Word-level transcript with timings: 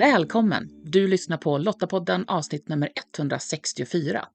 Välkommen! 0.00 0.68
Du 0.84 1.08
lyssnar 1.08 1.36
på 1.36 1.58
Lottapodden 1.58 2.24
avsnitt 2.28 2.68
nummer 2.68 2.90
164. 3.16 4.28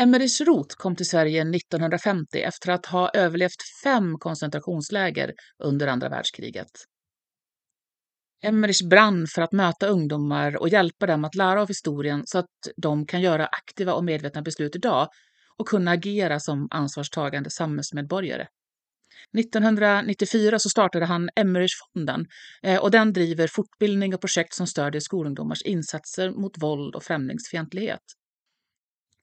Emmerich 0.00 0.40
Roth 0.40 0.76
kom 0.76 0.96
till 0.96 1.08
Sverige 1.08 1.40
1950 1.40 2.38
efter 2.38 2.72
att 2.72 2.86
ha 2.86 3.10
överlevt 3.10 3.62
fem 3.84 4.18
koncentrationsläger 4.18 5.32
under 5.58 5.86
andra 5.86 6.08
världskriget. 6.08 6.70
Emmerich 8.42 8.88
brann 8.88 9.26
för 9.26 9.42
att 9.42 9.52
möta 9.52 9.86
ungdomar 9.86 10.56
och 10.56 10.68
hjälpa 10.68 11.06
dem 11.06 11.24
att 11.24 11.34
lära 11.34 11.62
av 11.62 11.68
historien 11.68 12.22
så 12.26 12.38
att 12.38 12.68
de 12.76 13.06
kan 13.06 13.20
göra 13.20 13.46
aktiva 13.46 13.92
och 13.94 14.04
medvetna 14.04 14.42
beslut 14.42 14.76
idag 14.76 15.08
och 15.56 15.68
kunna 15.68 15.90
agera 15.90 16.40
som 16.40 16.68
ansvarstagande 16.70 17.50
samhällsmedborgare. 17.50 18.46
1994 19.38 20.58
så 20.58 20.68
startade 20.68 21.04
han 21.04 21.30
Emmerichfonden 21.36 22.26
eh, 22.62 22.78
och 22.78 22.90
den 22.90 23.12
driver 23.12 23.46
fortbildning 23.46 24.14
och 24.14 24.20
projekt 24.20 24.54
som 24.54 24.66
stödjer 24.66 25.00
skolungdomars 25.00 25.62
insatser 25.62 26.30
mot 26.30 26.62
våld 26.62 26.94
och 26.94 27.02
främlingsfientlighet. 27.02 28.02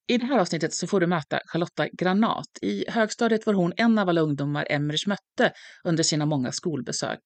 I 0.08 0.17
det 0.17 0.26
här 0.26 0.39
avsnittet 0.39 0.73
så 0.73 0.88
får 0.88 1.00
du 1.00 1.08
möta 1.08 1.39
Charlotta 1.45 1.88
Granat. 1.88 2.59
I 2.62 2.86
högstadiet 2.88 3.45
var 3.45 3.53
hon 3.53 3.73
en 3.77 4.00
av 4.00 4.09
alla 4.09 4.22
ungdomar 4.22 4.67
Emmerich 4.70 5.08
mötte 5.08 5.52
under 5.84 6.03
sina 6.03 6.25
många 6.25 6.52
skolbesök. 6.52 7.20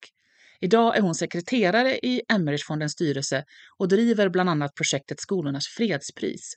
Idag 0.62 0.98
är 0.98 1.02
hon 1.02 1.16
sekreterare 1.16 1.98
i 1.98 2.22
Emmerichfondens 2.34 2.92
styrelse 2.92 3.44
och 3.78 3.88
driver 3.88 4.30
bland 4.30 4.50
annat 4.50 4.76
projektet 4.76 5.20
Skolornas 5.20 5.68
fredspris. 5.68 6.54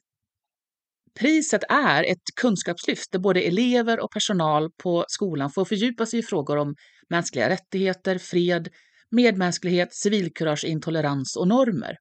Priset 1.20 1.62
är 1.68 2.04
ett 2.04 2.22
kunskapslyft 2.40 3.12
där 3.12 3.18
både 3.18 3.40
elever 3.40 4.00
och 4.00 4.10
personal 4.10 4.70
på 4.82 5.04
skolan 5.08 5.50
får 5.50 5.64
fördjupa 5.64 6.06
sig 6.06 6.18
i 6.18 6.22
frågor 6.22 6.56
om 6.56 6.74
mänskliga 7.10 7.48
rättigheter, 7.48 8.18
fred, 8.18 8.68
medmänsklighet, 9.10 9.94
civilkurage, 9.94 10.64
intolerans 10.64 11.36
och 11.36 11.48
normer. 11.48 11.96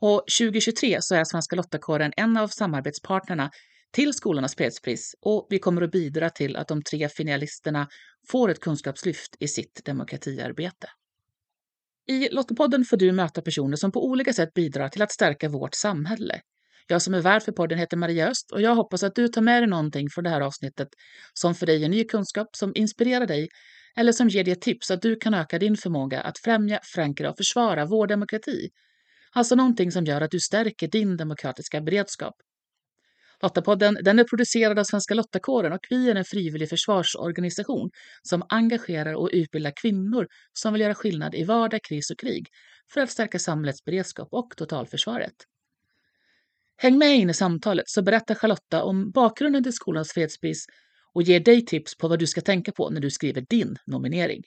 Och 0.00 0.24
2023 0.38 0.98
så 1.00 1.14
är 1.14 1.24
Svenska 1.24 1.56
Lottakåren 1.56 2.12
en 2.16 2.36
av 2.36 2.48
samarbetspartnerna 2.48 3.50
till 3.90 4.12
Skolornas 4.12 4.56
fredspris 4.56 5.14
och 5.20 5.46
vi 5.50 5.58
kommer 5.58 5.82
att 5.82 5.90
bidra 5.90 6.30
till 6.30 6.56
att 6.56 6.68
de 6.68 6.82
tre 6.82 7.08
finalisterna 7.08 7.88
får 8.28 8.50
ett 8.50 8.60
kunskapslyft 8.60 9.36
i 9.40 9.48
sitt 9.48 9.84
demokratiarbete. 9.84 10.86
I 12.08 12.28
Lottapodden 12.28 12.84
får 12.84 12.96
du 12.96 13.12
möta 13.12 13.42
personer 13.42 13.76
som 13.76 13.92
på 13.92 14.06
olika 14.06 14.32
sätt 14.32 14.54
bidrar 14.54 14.88
till 14.88 15.02
att 15.02 15.12
stärka 15.12 15.48
vårt 15.48 15.74
samhälle. 15.74 16.40
Jag 16.90 17.02
som 17.02 17.14
är 17.14 17.20
värd 17.20 17.42
för 17.42 17.52
podden 17.52 17.78
heter 17.78 17.96
Maria 17.96 18.28
Öst 18.28 18.52
och 18.52 18.62
jag 18.62 18.74
hoppas 18.74 19.02
att 19.02 19.14
du 19.14 19.28
tar 19.28 19.42
med 19.42 19.62
dig 19.62 19.68
någonting 19.68 20.08
från 20.10 20.24
det 20.24 20.30
här 20.30 20.40
avsnittet 20.40 20.88
som 21.34 21.54
för 21.54 21.66
dig 21.66 21.84
är 21.84 21.88
ny 21.88 22.04
kunskap, 22.04 22.46
som 22.56 22.72
inspirerar 22.74 23.26
dig 23.26 23.48
eller 23.96 24.12
som 24.12 24.28
ger 24.28 24.44
dig 24.44 24.52
ett 24.52 24.60
tips 24.60 24.90
att 24.90 25.02
du 25.02 25.16
kan 25.16 25.34
öka 25.34 25.58
din 25.58 25.76
förmåga 25.76 26.20
att 26.20 26.38
främja, 26.38 26.80
förankra 26.94 27.30
och 27.30 27.36
försvara 27.36 27.86
vår 27.86 28.06
demokrati. 28.06 28.68
Alltså 29.32 29.54
någonting 29.54 29.92
som 29.92 30.04
gör 30.04 30.20
att 30.20 30.30
du 30.30 30.40
stärker 30.40 30.88
din 30.88 31.16
demokratiska 31.16 31.80
beredskap. 31.80 32.34
Lottapodden 33.42 33.98
den 34.02 34.18
är 34.18 34.24
producerad 34.24 34.78
av 34.78 34.84
Svenska 34.84 35.14
Lottakåren 35.14 35.72
och 35.72 35.86
vi 35.90 36.10
är 36.10 36.14
en 36.14 36.24
frivillig 36.24 36.68
försvarsorganisation 36.68 37.90
som 38.22 38.42
engagerar 38.48 39.14
och 39.14 39.30
utbildar 39.32 39.72
kvinnor 39.82 40.26
som 40.52 40.72
vill 40.72 40.82
göra 40.82 40.94
skillnad 40.94 41.34
i 41.34 41.44
vardag, 41.44 41.80
kris 41.88 42.10
och 42.10 42.18
krig 42.18 42.46
för 42.92 43.00
att 43.00 43.10
stärka 43.10 43.38
samhällets 43.38 43.84
beredskap 43.84 44.28
och 44.30 44.56
totalförsvaret. 44.56 45.34
Häng 46.80 46.98
med 46.98 47.16
in 47.16 47.30
i 47.30 47.34
samtalet 47.34 47.88
så 47.88 48.02
berättar 48.02 48.34
Charlotta 48.34 48.82
om 48.82 49.10
bakgrunden 49.10 49.62
till 49.62 49.72
skolans 49.72 50.12
fredspris 50.12 50.66
och 51.12 51.22
ger 51.22 51.40
dig 51.40 51.66
tips 51.66 51.96
på 51.96 52.08
vad 52.08 52.18
du 52.18 52.26
ska 52.26 52.40
tänka 52.40 52.72
på 52.72 52.90
när 52.90 53.00
du 53.00 53.10
skriver 53.10 53.40
din 53.40 53.76
nominering. 53.86 54.42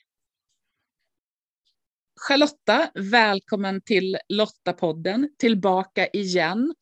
Charlotta, 2.27 2.91
välkommen 2.93 3.81
till 3.81 4.17
Lottapodden, 4.29 5.29
tillbaka 5.37 6.07
igen. 6.07 6.73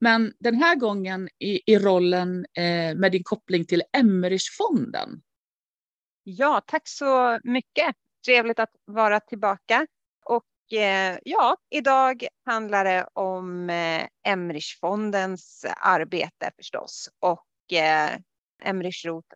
Men 0.00 0.32
den 0.38 0.54
här 0.54 0.76
gången 0.76 1.28
i, 1.38 1.72
i 1.72 1.78
rollen 1.78 2.46
eh, 2.56 2.94
med 2.96 3.12
din 3.12 3.24
koppling 3.24 3.64
till 3.64 3.82
Emmerichfonden. 3.92 5.22
Ja, 6.22 6.62
tack 6.66 6.88
så 6.88 7.40
mycket. 7.44 7.94
Trevligt 8.26 8.58
att 8.58 8.72
vara 8.84 9.20
tillbaka. 9.20 9.86
Eh, 10.72 11.18
ja, 11.24 11.56
idag 11.70 12.26
handlar 12.46 12.84
det 12.84 13.06
om 13.12 13.70
eh, 13.70 14.06
arbete 15.76 16.50
förstås. 16.56 17.10
Och 17.20 17.72
eh, 17.72 18.10
Roth 19.04 19.34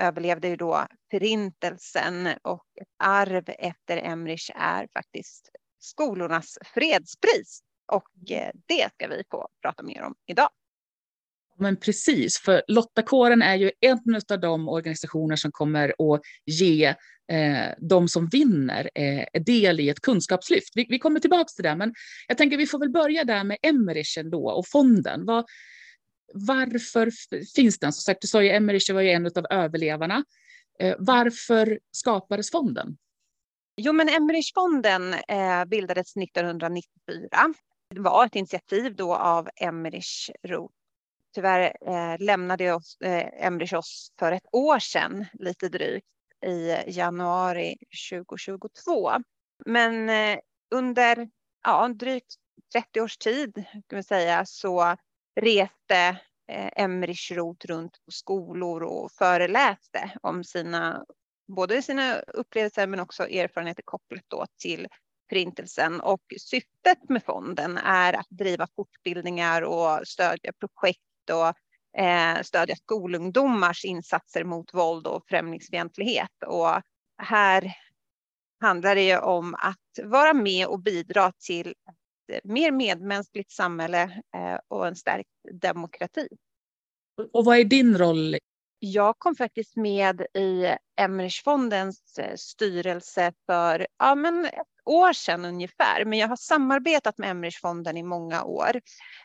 överlevde 0.00 0.48
ju 0.48 0.56
då 0.56 0.86
förintelsen 1.10 2.28
och 2.42 2.66
ett 2.80 2.88
arv 2.98 3.44
efter 3.48 3.96
Emrich 3.96 4.50
är 4.54 4.88
faktiskt 4.92 5.50
skolornas 5.78 6.58
fredspris. 6.74 7.60
Och 7.92 8.30
eh, 8.30 8.50
det 8.66 8.92
ska 8.92 9.08
vi 9.08 9.22
få 9.30 9.48
prata 9.62 9.82
mer 9.82 10.02
om 10.02 10.14
idag. 10.26 10.48
Men 11.58 11.76
precis, 11.76 12.38
för 12.38 12.62
Lottakåren 12.68 13.42
är 13.42 13.54
ju 13.54 13.70
en 13.80 14.20
av 14.32 14.40
de 14.40 14.68
organisationer 14.68 15.36
som 15.36 15.52
kommer 15.52 15.88
att 15.88 16.20
ge 16.46 16.84
eh, 17.32 17.68
de 17.78 18.08
som 18.08 18.28
vinner 18.28 18.90
eh, 18.94 19.42
del 19.42 19.80
i 19.80 19.88
ett 19.88 20.00
kunskapslyft. 20.00 20.72
Vi, 20.74 20.86
vi 20.88 20.98
kommer 20.98 21.20
tillbaka 21.20 21.48
till 21.56 21.64
det, 21.64 21.76
men 21.76 21.94
jag 22.28 22.38
tänker 22.38 22.56
vi 22.56 22.66
får 22.66 22.78
väl 22.78 22.90
börja 22.90 23.24
där 23.24 23.44
med 23.44 23.56
Emmerich 23.62 24.18
ändå 24.18 24.50
och 24.50 24.68
fonden. 24.68 25.26
Vad, 25.26 25.44
varför 26.34 27.10
finns 27.56 27.78
den? 27.78 27.92
Som 27.92 28.02
sagt, 28.02 28.20
du 28.20 28.28
sa 28.28 28.42
ju 28.42 28.50
Emmerich 28.50 28.90
var 28.90 29.00
ju 29.00 29.10
en 29.10 29.26
av 29.26 29.46
överlevarna. 29.50 30.24
Eh, 30.80 30.94
varför 30.98 31.78
skapades 31.90 32.50
fonden? 32.50 32.96
Jo, 33.76 33.92
men 33.92 34.08
Emmerichfonden 34.08 35.14
eh, 35.14 35.64
bildades 35.66 36.16
1994. 36.16 37.54
Det 37.94 38.00
var 38.00 38.26
ett 38.26 38.36
initiativ 38.36 38.96
då 38.96 39.14
av 39.14 39.48
Emmerich 39.56 40.30
Roth 40.48 40.74
Tyvärr 41.34 41.76
eh, 41.86 42.18
lämnade 42.18 42.72
oss, 42.72 42.96
eh, 43.00 43.46
Emrich 43.46 43.72
oss 43.72 44.12
för 44.18 44.32
ett 44.32 44.46
år 44.52 44.78
sedan, 44.78 45.26
lite 45.32 45.68
drygt, 45.68 46.06
i 46.46 46.76
januari 46.86 47.76
2022. 48.10 49.10
Men 49.66 50.08
eh, 50.08 50.38
under 50.70 51.28
ja, 51.64 51.88
drygt 51.88 52.34
30 52.72 53.00
års 53.00 53.16
tid 53.16 53.64
kan 53.86 53.96
vi 53.96 54.02
säga, 54.02 54.46
så 54.46 54.96
reste 55.40 56.18
eh, 56.48 56.70
Emrich 56.76 57.32
Roth 57.32 57.66
runt 57.66 58.04
på 58.04 58.10
skolor 58.10 58.82
och 58.82 59.12
föreläste 59.12 60.10
om 60.22 60.44
sina, 60.44 61.04
både 61.48 61.82
sina 61.82 62.18
upplevelser 62.18 62.86
men 62.86 63.00
också 63.00 63.28
erfarenheter 63.28 63.82
kopplat 63.82 64.24
då 64.28 64.46
till 64.58 64.88
Förintelsen. 65.28 66.00
Och 66.00 66.22
syftet 66.40 67.08
med 67.08 67.24
fonden 67.24 67.78
är 67.78 68.12
att 68.12 68.28
driva 68.30 68.66
fortbildningar 68.76 69.62
och 69.62 70.08
stödja 70.08 70.52
projekt 70.52 71.00
och 71.30 71.54
eh, 72.00 72.42
stödja 72.42 72.76
skolungdomars 72.76 73.84
insatser 73.84 74.44
mot 74.44 74.74
våld 74.74 75.06
och 75.06 75.24
främlingsfientlighet. 75.28 76.42
Och 76.46 76.82
här 77.22 77.72
handlar 78.60 78.94
det 78.94 79.02
ju 79.02 79.18
om 79.18 79.54
att 79.54 80.04
vara 80.04 80.34
med 80.34 80.66
och 80.66 80.82
bidra 80.82 81.32
till 81.46 81.74
ett 82.32 82.44
eh, 82.44 82.50
mer 82.52 82.70
medmänskligt 82.70 83.52
samhälle 83.52 84.02
eh, 84.36 84.58
och 84.68 84.86
en 84.86 84.96
stärkt 84.96 85.30
demokrati. 85.52 86.28
Och 87.32 87.44
vad 87.44 87.58
är 87.58 87.64
din 87.64 87.98
roll? 87.98 88.36
Jag 88.86 89.18
kom 89.18 89.34
faktiskt 89.34 89.76
med 89.76 90.20
i 90.20 90.76
Emmerichfondens 90.96 92.18
eh, 92.18 92.34
styrelse 92.36 93.32
för 93.46 93.86
ja, 93.98 94.14
men 94.14 94.48
år 94.84 95.12
sedan 95.12 95.44
ungefär, 95.44 96.04
men 96.04 96.18
jag 96.18 96.28
har 96.28 96.36
samarbetat 96.36 97.18
med 97.18 97.30
Emmerichfonden 97.30 97.96
i 97.96 98.02
många 98.02 98.44
år. 98.44 98.80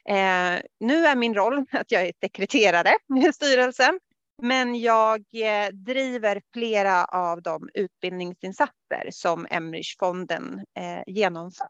Eh, 0.05 0.61
nu 0.79 1.05
är 1.05 1.15
min 1.15 1.35
roll 1.35 1.65
att 1.71 1.91
jag 1.91 2.07
är 2.07 2.13
sekreterare 2.21 2.91
i 3.29 3.33
styrelsen, 3.33 3.99
men 4.41 4.79
jag 4.79 5.19
eh, 5.33 5.69
driver 5.73 6.41
flera 6.53 7.05
av 7.05 7.41
de 7.41 7.69
utbildningsinsatser 7.73 9.09
som 9.11 9.47
Emmerichfonden 9.49 10.65
eh, 10.77 11.13
genomför. 11.13 11.67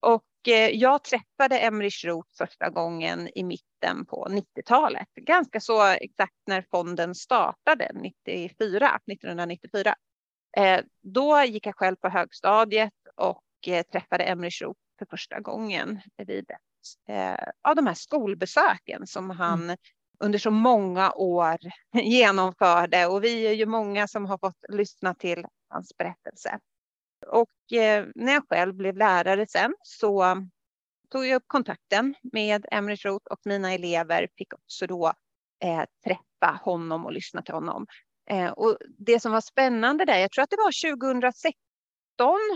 Och 0.00 0.48
eh, 0.48 0.70
jag 0.70 1.04
träffade 1.04 1.58
Emmerich 1.58 2.04
Roth 2.04 2.28
första 2.38 2.70
gången 2.70 3.28
i 3.34 3.44
mitten 3.44 4.06
på 4.06 4.26
90-talet, 4.30 5.08
ganska 5.14 5.60
så 5.60 5.82
exakt 5.86 6.36
när 6.46 6.64
fonden 6.70 7.14
startade 7.14 7.90
94, 7.94 9.00
1994. 9.12 9.94
Eh, 10.56 10.80
då 11.02 11.42
gick 11.42 11.66
jag 11.66 11.76
själv 11.76 11.96
på 11.96 12.08
högstadiet 12.08 12.92
och 13.16 13.44
eh, 13.66 13.82
träffade 13.82 14.24
Emmerich 14.24 14.62
Roth 14.62 14.80
för 14.98 15.06
första 15.10 15.40
gången 15.40 16.00
vid 16.16 16.50
ett 16.50 16.56
av 17.62 17.76
de 17.76 17.86
här 17.86 17.94
skolbesöken 17.94 19.06
som 19.06 19.30
han 19.30 19.64
mm. 19.64 19.76
under 20.18 20.38
så 20.38 20.50
många 20.50 21.12
år 21.12 21.58
genomförde. 21.92 23.06
Och 23.06 23.24
vi 23.24 23.46
är 23.46 23.52
ju 23.52 23.66
många 23.66 24.08
som 24.08 24.26
har 24.26 24.38
fått 24.38 24.64
lyssna 24.68 25.14
till 25.14 25.46
hans 25.68 25.96
berättelse. 25.96 26.58
Och 27.28 27.72
eh, 27.72 28.06
när 28.14 28.32
jag 28.32 28.48
själv 28.48 28.74
blev 28.74 28.96
lärare 28.96 29.46
sen 29.46 29.74
så 29.82 30.36
tog 31.10 31.26
jag 31.26 31.36
upp 31.36 31.44
kontakten 31.46 32.14
med 32.32 32.66
Emmerich 32.70 33.04
Roth 33.04 33.26
och 33.30 33.40
mina 33.44 33.72
elever 33.72 34.28
fick 34.36 34.54
också 34.54 34.86
då 34.86 35.12
eh, 35.64 35.82
träffa 36.04 36.60
honom 36.62 37.04
och 37.06 37.12
lyssna 37.12 37.42
till 37.42 37.54
honom. 37.54 37.86
Eh, 38.30 38.50
och 38.50 38.78
det 38.98 39.20
som 39.20 39.32
var 39.32 39.40
spännande 39.40 40.04
där, 40.04 40.18
jag 40.18 40.30
tror 40.30 40.42
att 40.42 40.50
det 40.50 40.56
var 40.56 40.96
2016 40.96 41.54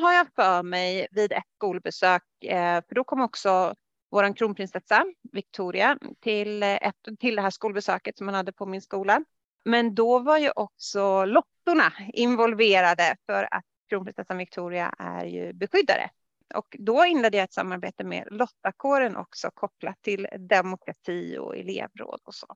har 0.02 0.12
jag 0.12 0.26
för 0.34 0.62
mig 0.62 1.06
vid 1.10 1.32
ett 1.32 1.44
skolbesök, 1.56 2.22
eh, 2.44 2.82
för 2.88 2.94
då 2.94 3.04
kom 3.04 3.20
också 3.20 3.74
vår 4.10 4.36
kronprinsessa 4.36 5.04
Victoria 5.32 5.98
till, 6.20 6.62
ett, 6.62 6.94
till 7.20 7.36
det 7.36 7.42
här 7.42 7.50
skolbesöket 7.50 8.16
som 8.16 8.26
man 8.26 8.34
hade 8.34 8.52
på 8.52 8.66
min 8.66 8.82
skola. 8.82 9.24
Men 9.64 9.94
då 9.94 10.18
var 10.18 10.38
ju 10.38 10.50
också 10.56 11.24
lottorna 11.24 11.92
involverade 12.12 13.16
för 13.26 13.48
att 13.50 13.64
kronprinsessan 13.92 14.38
Victoria 14.38 14.94
är 14.98 15.24
ju 15.24 15.52
beskyddare. 15.52 16.10
Och 16.54 16.76
då 16.78 17.04
inledde 17.04 17.36
jag 17.36 17.44
ett 17.44 17.52
samarbete 17.52 18.04
med 18.04 18.28
Lottakåren 18.30 19.16
också 19.16 19.50
kopplat 19.54 20.02
till 20.02 20.28
demokrati 20.38 21.38
och 21.38 21.56
elevråd 21.56 22.20
och 22.24 22.34
så. 22.34 22.46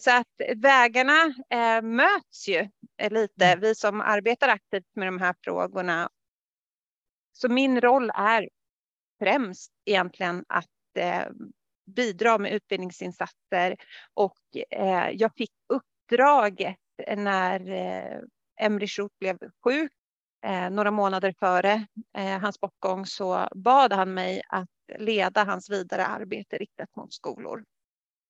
Så 0.00 0.10
att 0.10 0.26
vägarna 0.56 1.34
eh, 1.50 1.82
möts 1.82 2.48
ju 2.48 2.68
lite, 3.10 3.46
mm. 3.46 3.60
vi 3.60 3.74
som 3.74 4.00
arbetar 4.00 4.48
aktivt 4.48 4.96
med 4.96 5.08
de 5.08 5.20
här 5.20 5.34
frågorna. 5.44 6.10
Så 7.32 7.48
min 7.48 7.80
roll 7.80 8.10
är 8.14 8.48
främst 9.18 9.72
egentligen 9.84 10.44
att 10.48 10.96
eh, 10.98 11.26
bidra 11.86 12.38
med 12.38 12.52
utbildningsinsatser 12.52 13.76
och 14.14 14.38
eh, 14.70 15.10
jag 15.10 15.30
fick 15.36 15.52
uppdraget 15.68 16.76
när 17.16 17.70
eh, 17.70 18.20
Emrich 18.60 18.98
Roth 18.98 19.14
blev 19.20 19.38
sjuk 19.64 19.92
eh, 20.44 20.70
några 20.70 20.90
månader 20.90 21.34
före 21.38 21.86
eh, 22.16 22.38
hans 22.38 22.60
bortgång 22.60 23.06
så 23.06 23.48
bad 23.54 23.92
han 23.92 24.14
mig 24.14 24.42
att 24.48 24.68
leda 24.98 25.44
hans 25.44 25.70
vidare 25.70 26.06
arbete 26.06 26.58
riktat 26.58 26.96
mot 26.96 27.12
skolor. 27.12 27.64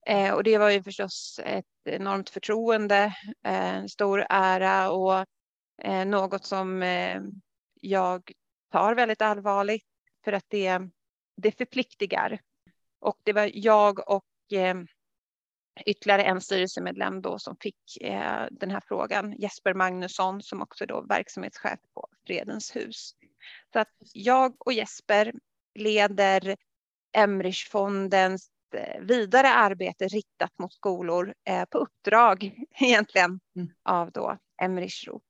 Eh, 0.06 0.34
och 0.34 0.44
det 0.44 0.58
var 0.58 0.70
ju 0.70 0.82
förstås 0.82 1.40
ett 1.44 1.64
enormt 1.84 2.30
förtroende, 2.30 3.14
eh, 3.44 3.74
en 3.74 3.88
stor 3.88 4.26
ära 4.28 4.90
och 4.90 5.26
eh, 5.82 6.06
något 6.06 6.44
som 6.44 6.82
eh, 6.82 7.20
jag 7.80 8.32
tar 8.72 8.94
väldigt 8.94 9.22
allvarligt 9.22 9.86
för 10.24 10.32
att 10.32 10.44
det, 10.48 10.80
det 11.36 11.58
förpliktigar. 11.58 12.40
Och 13.00 13.18
det 13.22 13.32
var 13.32 13.50
jag 13.54 14.08
och 14.08 14.52
eh, 14.52 14.74
ytterligare 15.86 16.22
en 16.22 16.40
styrelsemedlem 16.40 17.22
då 17.22 17.38
som 17.38 17.56
fick 17.60 17.96
eh, 18.00 18.46
den 18.50 18.70
här 18.70 18.82
frågan, 18.88 19.32
Jesper 19.32 19.74
Magnusson 19.74 20.42
som 20.42 20.62
också 20.62 20.86
då 20.86 21.00
verksamhetschef 21.00 21.80
på 21.94 22.08
Fredens 22.26 22.76
hus. 22.76 23.14
Så 23.72 23.78
att 23.78 23.88
jag 24.12 24.54
och 24.58 24.72
Jesper 24.72 25.32
leder 25.74 26.56
Emrichfondens 27.12 28.50
eh, 28.74 29.00
vidare 29.00 29.48
arbete 29.48 30.08
riktat 30.08 30.58
mot 30.58 30.72
skolor 30.72 31.34
eh, 31.44 31.64
på 31.64 31.78
uppdrag 31.78 32.64
egentligen 32.80 33.40
mm. 33.56 33.68
av 33.82 34.12
då 34.12 34.38
Roth. 35.06 35.26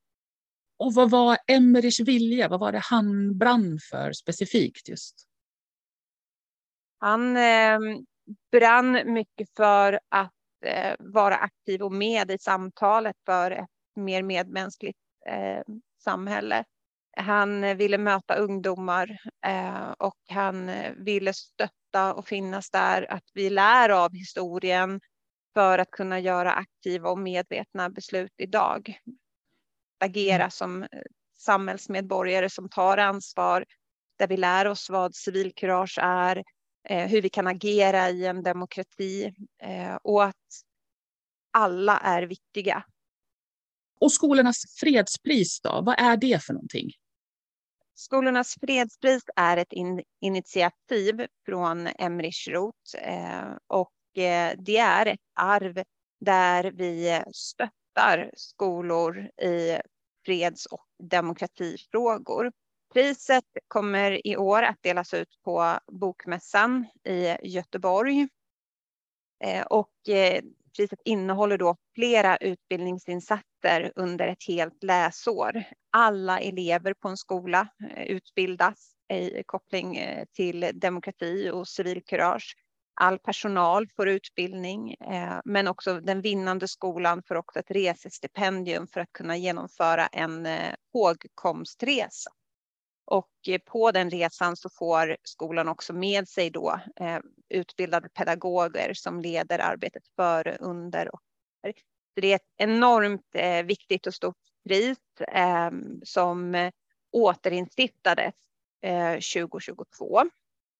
Och 0.76 0.94
vad 0.94 1.10
var 1.10 1.38
Emrichs 1.46 2.00
vilja? 2.00 2.48
Vad 2.48 2.60
var 2.60 2.72
det 2.72 2.78
han 2.78 3.38
brann 3.38 3.78
för 3.90 4.12
specifikt 4.12 4.88
just? 4.88 5.26
Han 6.98 7.36
eh, 7.36 7.78
brann 8.52 9.12
mycket 9.12 9.48
för 9.56 10.00
att 10.08 10.32
eh, 10.64 10.94
vara 10.98 11.36
aktiv 11.36 11.82
och 11.82 11.92
med 11.92 12.30
i 12.30 12.38
samtalet 12.38 13.16
för 13.26 13.50
ett 13.50 13.68
mer 13.96 14.22
medmänskligt 14.22 14.98
eh, 15.26 15.62
samhälle. 16.04 16.64
Han 17.16 17.76
ville 17.76 17.98
möta 17.98 18.34
ungdomar 18.34 19.18
eh, 19.46 19.90
och 19.90 20.18
han 20.28 20.70
ville 20.96 21.32
stötta 21.32 22.14
och 22.14 22.28
finnas 22.28 22.70
där, 22.70 23.12
att 23.12 23.24
vi 23.34 23.50
lär 23.50 23.88
av 23.88 24.12
historien 24.12 25.00
för 25.54 25.78
att 25.78 25.90
kunna 25.90 26.20
göra 26.20 26.52
aktiva 26.52 27.10
och 27.10 27.18
medvetna 27.18 27.90
beslut 27.90 28.32
idag. 28.36 28.98
Agera 30.00 30.34
mm. 30.34 30.50
som 30.50 30.86
samhällsmedborgare 31.36 32.50
som 32.50 32.68
tar 32.68 32.98
ansvar, 32.98 33.64
där 34.18 34.28
vi 34.28 34.36
lär 34.36 34.66
oss 34.66 34.90
vad 34.90 35.14
civilkurage 35.14 35.98
är, 36.02 36.36
eh, 36.36 36.42
hur 36.88 37.22
vi 37.22 37.28
kan 37.28 37.46
agera 37.46 38.10
i 38.10 38.26
en 38.26 38.42
demokrati 38.42 39.34
eh, 39.62 39.94
och 40.02 40.24
att 40.24 40.64
alla 41.52 41.98
är 41.98 42.22
viktiga. 42.22 42.84
Och 44.00 44.12
skolornas 44.12 44.64
fredspris 44.80 45.60
då, 45.60 45.82
vad 45.86 45.98
är 45.98 46.16
det 46.16 46.42
för 46.42 46.52
någonting? 46.52 46.90
Skolornas 47.94 48.54
fredspris 48.60 49.22
är 49.36 49.56
ett 49.56 49.72
in 49.72 50.02
initiativ 50.20 51.26
från 51.46 51.86
Emrich 51.86 52.48
Roth 52.48 52.96
eh, 52.98 53.56
och 53.66 54.18
eh, 54.22 54.54
det 54.58 54.76
är 54.76 55.06
ett 55.06 55.20
arv 55.34 55.82
där 56.20 56.64
vi 56.64 57.22
stöttar 57.32 58.30
skolor 58.36 59.18
i 59.42 59.78
freds 60.26 60.66
och 60.66 60.86
demokratifrågor. 61.10 62.52
Priset 62.94 63.44
kommer 63.68 64.26
i 64.26 64.36
år 64.36 64.62
att 64.62 64.82
delas 64.82 65.14
ut 65.14 65.40
på 65.44 65.78
Bokmässan 65.92 66.86
i 67.04 67.36
Göteborg. 67.42 68.28
Eh, 69.44 69.62
och 69.62 70.08
eh, 70.08 70.42
priset 70.76 71.00
innehåller 71.04 71.58
då 71.58 71.76
flera 71.94 72.36
utbildningsinsatser 72.36 73.92
under 73.96 74.28
ett 74.28 74.46
helt 74.48 74.82
läsår. 74.82 75.64
Alla 75.90 76.40
elever 76.40 76.94
på 76.94 77.08
en 77.08 77.16
skola 77.16 77.68
eh, 77.96 78.04
utbildas 78.04 78.92
i 79.12 79.42
koppling 79.46 79.98
till 80.32 80.70
demokrati 80.74 81.50
och 81.50 81.68
civilkurage. 81.68 82.56
All 83.00 83.18
personal 83.18 83.88
får 83.96 84.08
utbildning, 84.08 84.96
men 85.44 85.68
också 85.68 86.00
den 86.00 86.20
vinnande 86.20 86.68
skolan 86.68 87.22
får 87.22 87.34
också 87.34 87.58
ett 87.58 87.70
resestipendium 87.70 88.86
för 88.86 89.00
att 89.00 89.12
kunna 89.12 89.36
genomföra 89.36 90.06
en 90.06 90.48
hågkomstresa. 90.92 92.30
Och 93.04 93.30
eh, 93.48 93.60
på 93.64 93.90
den 93.90 94.10
resan 94.10 94.56
så 94.56 94.68
får 94.68 95.16
skolan 95.22 95.68
också 95.68 95.92
med 95.92 96.28
sig 96.28 96.50
då 96.50 96.80
eh, 97.00 97.18
utbildade 97.48 98.08
pedagoger 98.08 98.94
som 98.94 99.20
leder 99.20 99.58
arbetet 99.58 100.02
före, 100.16 100.56
under 100.60 101.14
och 101.14 101.20
efter. 101.62 101.82
Så 102.14 102.20
det 102.20 102.32
är 102.32 102.36
ett 102.36 102.52
enormt 102.56 103.34
eh, 103.34 103.64
viktigt 103.64 104.06
och 104.06 104.14
stort 104.14 104.36
pris 104.68 104.98
eh, 105.28 105.70
som 106.02 106.70
återinstiftades 107.12 108.34
eh, 108.82 109.12
2022 109.12 110.22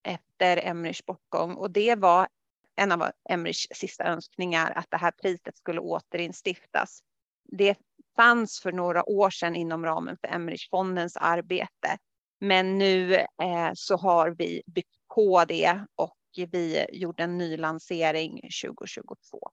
efter 0.05 0.67
Emrys 0.67 1.07
bortgång 1.07 1.55
och 1.55 1.71
det 1.71 1.95
var 1.95 2.29
en 2.77 2.93
av 2.93 3.11
Emrys 3.29 3.67
sista 3.75 4.05
önskningar 4.05 4.73
att 4.77 4.91
det 4.91 4.97
här 4.97 5.11
priset 5.11 5.57
skulle 5.57 5.81
återinstiftas. 5.81 7.03
Det 7.45 7.79
fanns 8.17 8.61
för 8.61 8.73
några 8.73 9.09
år 9.09 9.31
sedan 9.31 9.57
inom 9.57 9.85
ramen 9.85 10.17
för 10.17 10.29
Emrichfondens 10.29 11.17
arbete 11.17 11.99
men 12.45 12.79
nu 12.79 13.15
eh, 13.15 13.71
så 13.75 13.97
har 13.97 14.35
vi 14.39 14.63
byggt 14.67 14.97
på 15.15 15.45
det 15.45 15.87
och 15.95 16.17
vi 16.51 16.87
gjorde 16.93 17.23
en 17.23 17.39
ny 17.39 17.57
lansering 17.57 18.41
2022. 18.65 19.51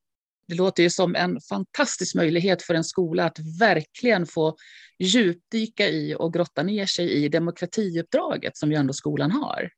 Det 0.48 0.56
låter 0.56 0.84
ju 0.84 0.90
som 0.90 1.16
en 1.16 1.42
fantastisk 1.50 2.16
möjlighet 2.16 2.62
för 2.62 2.74
en 2.74 2.84
skola 2.84 3.26
att 3.26 3.40
verkligen 3.60 4.26
få 4.26 4.56
djupdyka 5.00 5.88
i 5.88 6.16
och 6.16 6.34
grotta 6.34 6.64
ner 6.64 6.86
sig 6.86 7.12
i 7.12 7.30
demokratiuppdraget 7.30 8.58
som 8.58 8.72
ju 8.72 8.78
ändå 8.78 8.94
skolan 8.94 9.32
har. 9.32 9.70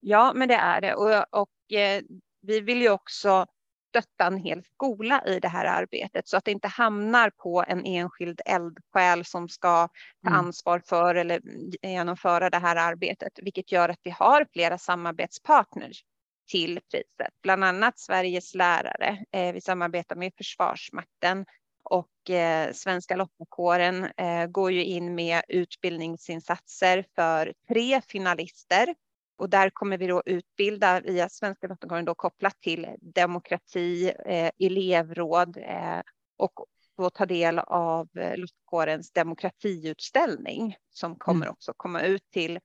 Ja, 0.00 0.32
men 0.34 0.48
det 0.48 0.54
är 0.54 0.80
det. 0.80 0.94
Och, 0.94 1.40
och 1.40 1.78
eh, 1.78 2.02
vi 2.42 2.60
vill 2.60 2.82
ju 2.82 2.90
också 2.90 3.46
stötta 3.92 4.26
en 4.26 4.38
hel 4.38 4.62
skola 4.62 5.22
i 5.26 5.40
det 5.40 5.48
här 5.48 5.64
arbetet 5.64 6.28
så 6.28 6.36
att 6.36 6.44
det 6.44 6.50
inte 6.50 6.68
hamnar 6.68 7.30
på 7.30 7.64
en 7.68 7.86
enskild 7.86 8.40
eldsjäl 8.44 9.24
som 9.24 9.48
ska 9.48 9.88
ta 10.24 10.28
mm. 10.30 10.38
ansvar 10.38 10.82
för 10.86 11.14
eller 11.14 11.40
genomföra 11.82 12.50
det 12.50 12.58
här 12.58 12.76
arbetet, 12.76 13.32
vilket 13.42 13.72
gör 13.72 13.88
att 13.88 14.00
vi 14.02 14.10
har 14.10 14.46
flera 14.52 14.78
samarbetspartners 14.78 16.04
till 16.50 16.80
priset, 16.90 17.34
bland 17.42 17.64
annat 17.64 17.98
Sveriges 17.98 18.54
lärare. 18.54 19.24
Eh, 19.32 19.52
vi 19.52 19.60
samarbetar 19.60 20.16
med 20.16 20.32
Försvarsmakten 20.36 21.46
och 21.82 22.30
eh, 22.30 22.72
Svenska 22.72 23.16
lottakåren 23.16 24.04
eh, 24.16 24.46
går 24.46 24.72
ju 24.72 24.84
in 24.84 25.14
med 25.14 25.42
utbildningsinsatser 25.48 27.04
för 27.14 27.52
tre 27.68 28.00
finalister 28.08 28.94
och 29.42 29.50
där 29.50 29.70
kommer 29.70 29.98
vi 29.98 30.06
då 30.06 30.22
utbilda 30.26 31.00
via 31.00 31.28
Svenska 31.28 31.66
Lottakåren 31.66 32.04
då 32.04 32.14
kopplat 32.14 32.60
till 32.60 32.88
demokrati, 33.00 34.12
eh, 34.26 34.50
elevråd 34.58 35.56
eh, 35.56 36.00
och 36.36 36.52
få 36.96 37.10
ta 37.10 37.26
del 37.26 37.58
av 37.58 38.08
eh, 38.18 38.36
Lottakårens 38.36 39.12
demokratiutställning 39.12 40.76
som 40.90 41.16
kommer 41.16 41.46
mm. 41.46 41.52
också 41.52 41.72
komma 41.76 42.02
ut 42.02 42.30
till 42.30 42.58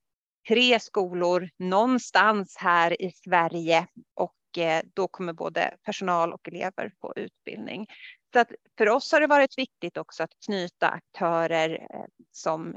tre 0.48 0.80
skolor 0.80 1.50
någonstans 1.58 2.56
här 2.58 3.02
i 3.02 3.12
Sverige 3.12 3.88
och 4.14 4.58
eh, 4.58 4.84
då 4.94 5.08
kommer 5.08 5.34
både 5.34 5.78
personal 5.84 6.34
och 6.34 6.48
elever 6.48 6.92
få 7.02 7.14
utbildning. 7.16 7.88
Så 8.34 8.40
att 8.40 8.52
för 8.78 8.90
oss 8.90 9.12
har 9.12 9.22
det 9.22 9.28
varit 9.28 9.58
viktigt 9.58 9.98
också 9.98 10.24
att 10.24 10.34
knyta 10.46 10.90
aktörer 10.90 11.88
eh, 11.94 12.06
som 12.32 12.76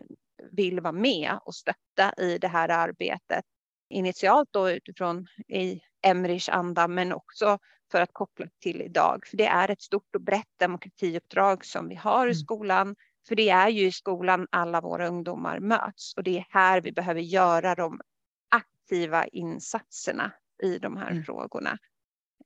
vill 0.52 0.80
vara 0.80 0.92
med 0.92 1.38
och 1.44 1.54
stötta 1.54 2.14
i 2.18 2.38
det 2.38 2.48
här 2.48 2.68
arbetet 2.68 3.44
initialt 3.90 4.48
då 4.52 4.70
utifrån 4.70 5.26
i 5.48 5.80
Emrichs 6.02 6.48
anda, 6.48 6.88
men 6.88 7.12
också 7.12 7.58
för 7.92 8.00
att 8.00 8.12
koppla 8.12 8.46
till 8.62 8.82
idag. 8.82 9.26
För 9.26 9.36
det 9.36 9.46
är 9.46 9.70
ett 9.70 9.82
stort 9.82 10.14
och 10.14 10.22
brett 10.22 10.58
demokratiuppdrag 10.58 11.64
som 11.64 11.88
vi 11.88 11.94
har 11.94 12.26
i 12.26 12.30
mm. 12.30 12.34
skolan 12.34 12.96
För 13.28 13.34
det 13.36 13.48
är 13.48 13.68
ju 13.68 13.86
i 13.86 13.92
skolan 13.92 14.46
alla 14.50 14.80
våra 14.80 15.08
ungdomar 15.08 15.60
möts 15.60 16.14
och 16.16 16.22
det 16.22 16.38
är 16.38 16.46
här 16.50 16.80
vi 16.80 16.92
behöver 16.92 17.20
göra 17.20 17.74
de 17.74 18.00
aktiva 18.48 19.26
insatserna 19.26 20.32
i 20.62 20.78
de 20.78 20.96
här 20.96 21.10
mm. 21.10 21.24
frågorna. 21.24 21.78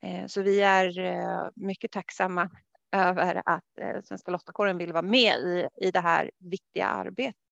Eh, 0.03 0.27
så 0.27 0.43
vi 0.43 0.61
är 0.61 0.99
eh, 0.99 1.49
mycket 1.55 1.93
tacksamma 1.93 2.51
över 2.93 3.43
att 3.47 3.79
eh, 3.81 4.03
Svenska 4.05 4.31
Lottakåren 4.31 4.79
vill 4.79 4.93
vara 4.93 5.03
med 5.03 5.35
i, 5.39 5.69
i 5.77 5.91
det 5.91 6.01
här 6.01 6.31
viktiga 6.39 6.87
arbetet. 6.87 7.44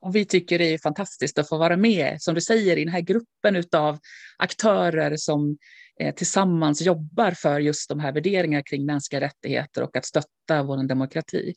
Och 0.00 0.16
vi 0.16 0.24
tycker 0.24 0.58
det 0.58 0.74
är 0.74 0.78
fantastiskt 0.78 1.38
att 1.38 1.48
få 1.48 1.58
vara 1.58 1.76
med, 1.76 2.22
som 2.22 2.34
du 2.34 2.40
säger, 2.40 2.76
i 2.76 2.84
den 2.84 2.92
här 2.92 3.00
gruppen 3.00 3.64
av 3.72 3.98
aktörer 4.36 5.16
som 5.16 5.58
eh, 6.00 6.14
tillsammans 6.14 6.82
jobbar 6.82 7.30
för 7.30 7.60
just 7.60 7.88
de 7.88 8.00
här 8.00 8.12
värderingarna 8.12 8.62
kring 8.62 8.86
mänskliga 8.86 9.20
rättigheter 9.20 9.82
och 9.82 9.96
att 9.96 10.04
stötta 10.04 10.62
vår 10.62 10.88
demokrati. 10.88 11.54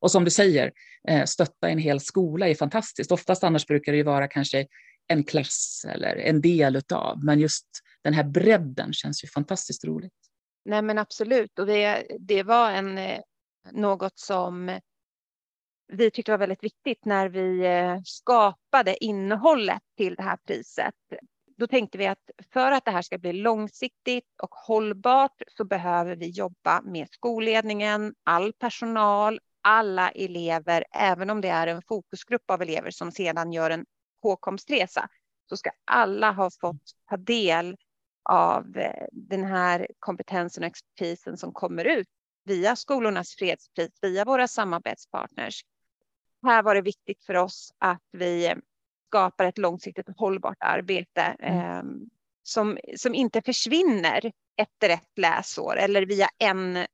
Och 0.00 0.10
som 0.10 0.24
du 0.24 0.30
säger, 0.30 0.72
eh, 1.08 1.24
stötta 1.24 1.68
en 1.68 1.78
hel 1.78 2.00
skola 2.00 2.48
är 2.48 2.54
fantastiskt. 2.54 3.12
Oftast 3.12 3.44
annars 3.44 3.66
brukar 3.66 3.92
det 3.92 3.98
ju 3.98 4.04
vara 4.04 4.28
kanske 4.28 4.66
en 5.08 5.24
klass 5.24 5.86
eller 5.88 6.16
en 6.16 6.40
del 6.40 6.76
utav, 6.76 7.24
men 7.24 7.40
just 7.40 7.66
den 8.04 8.14
här 8.14 8.24
bredden 8.24 8.92
känns 8.92 9.24
ju 9.24 9.28
fantastiskt 9.28 9.84
roligt. 9.84 10.12
Nej 10.64 10.82
men 10.82 10.98
absolut, 10.98 11.58
och 11.58 11.66
det, 11.66 12.06
det 12.18 12.42
var 12.42 12.70
en, 12.70 12.98
eh, 12.98 13.20
något 13.72 14.18
som 14.18 14.80
vi 15.88 16.10
tyckte 16.10 16.32
var 16.32 16.38
väldigt 16.38 16.64
viktigt 16.64 17.04
när 17.04 17.28
vi 17.28 17.66
eh, 17.66 18.00
skapade 18.04 19.04
innehållet 19.04 19.82
till 19.96 20.14
det 20.14 20.22
här 20.22 20.36
priset. 20.46 20.94
Då 21.58 21.66
tänkte 21.66 21.98
vi 21.98 22.06
att 22.06 22.30
för 22.52 22.72
att 22.72 22.84
det 22.84 22.90
här 22.90 23.02
ska 23.02 23.18
bli 23.18 23.32
långsiktigt 23.32 24.40
och 24.42 24.54
hållbart 24.54 25.42
så 25.56 25.64
behöver 25.64 26.16
vi 26.16 26.28
jobba 26.28 26.82
med 26.82 27.08
skolledningen, 27.10 28.14
all 28.24 28.52
personal, 28.52 29.40
alla 29.60 30.10
elever, 30.10 30.84
även 30.92 31.30
om 31.30 31.40
det 31.40 31.48
är 31.48 31.66
en 31.66 31.82
fokusgrupp 31.82 32.50
av 32.50 32.62
elever 32.62 32.90
som 32.90 33.12
sedan 33.12 33.52
gör 33.52 33.70
en 33.70 33.86
påkomstresa, 34.22 35.08
så 35.48 35.56
ska 35.56 35.70
alla 35.84 36.32
ha 36.32 36.50
fått 36.60 36.82
ta 37.10 37.16
del 37.16 37.76
av 38.22 38.76
eh, 38.76 39.06
den 39.12 39.44
här 39.44 39.86
kompetensen 39.98 40.62
och 40.62 40.68
expertisen 40.68 41.36
som 41.36 41.52
kommer 41.52 41.84
ut 41.84 42.08
via 42.44 42.76
skolornas 42.76 43.34
fredspris, 43.34 43.98
via 44.02 44.24
våra 44.24 44.48
samarbetspartners. 44.48 45.62
Här 46.46 46.62
var 46.62 46.74
det 46.74 46.82
viktigt 46.82 47.24
för 47.24 47.34
oss 47.34 47.72
att 47.78 48.08
vi 48.12 48.54
skapar 49.08 49.44
ett 49.44 49.58
långsiktigt 49.58 50.08
och 50.08 50.14
hållbart 50.16 50.56
arbete 50.60 51.36
eh, 51.38 51.82
som, 52.42 52.78
som 52.96 53.14
inte 53.14 53.42
försvinner 53.42 54.32
efter 54.56 54.88
ett 54.88 55.10
läsår 55.16 55.76
eller 55.76 56.06
via 56.06 56.28
en 56.38 56.86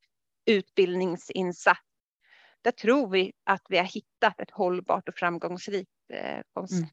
utbildningsinsats. 0.45 1.81
Där 2.61 2.71
tror 2.71 3.09
vi 3.09 3.33
att 3.43 3.61
vi 3.69 3.77
har 3.77 3.85
hittat 3.85 4.39
ett 4.39 4.51
hållbart 4.51 5.09
och 5.09 5.15
framgångsrikt 5.15 5.91
eh, 6.13 6.41
koncept. 6.53 6.79
Mm. 6.79 6.89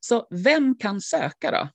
Så 0.00 0.26
vem 0.30 0.78
kan 0.78 1.00
söka 1.00 1.50
då? 1.50 1.68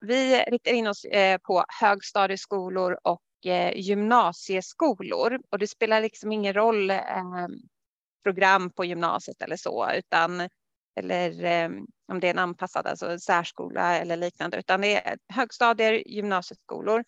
Vi 0.00 0.38
riktar 0.42 0.72
in 0.72 0.86
oss 0.86 1.04
eh, 1.04 1.38
på 1.38 1.64
högstadieskolor 1.80 2.98
och 3.02 3.46
eh, 3.46 3.72
gymnasieskolor 3.76 5.40
och 5.50 5.58
det 5.58 5.66
spelar 5.66 6.00
liksom 6.00 6.32
ingen 6.32 6.54
roll 6.54 6.90
eh, 6.90 6.98
program 8.24 8.70
på 8.70 8.84
gymnasiet 8.84 9.42
eller 9.42 9.56
så, 9.56 9.90
utan 9.94 10.48
eller 10.96 11.44
eh, 11.44 11.70
om 12.08 12.20
det 12.20 12.26
är 12.26 12.30
en 12.30 12.38
anpassad, 12.38 12.86
alltså 12.86 13.18
särskola 13.18 13.98
eller 13.98 14.16
liknande, 14.16 14.58
utan 14.58 14.80
det 14.80 15.06
är 15.06 15.18
högstadier, 15.28 16.08
gymnasieskolor. 16.08 17.04